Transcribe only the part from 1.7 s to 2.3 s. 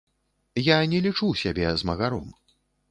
змагаром.